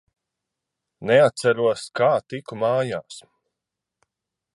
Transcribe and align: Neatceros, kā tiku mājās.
Neatceros, 1.09 1.83
kā 1.99 2.09
tiku 2.35 2.57
mājās. 2.65 3.21